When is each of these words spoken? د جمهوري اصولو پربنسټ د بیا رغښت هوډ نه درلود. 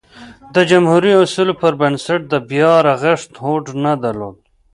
د 0.55 0.55
جمهوري 0.71 1.11
اصولو 1.23 1.53
پربنسټ 1.61 2.19
د 2.27 2.33
بیا 2.49 2.71
رغښت 2.87 3.31
هوډ 3.43 3.65
نه 3.83 3.93
درلود. 4.03 4.37